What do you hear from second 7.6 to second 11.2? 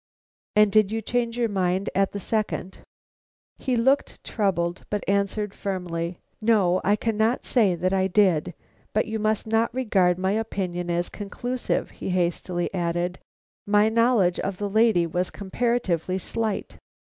that I did. But you must not regard my opinion as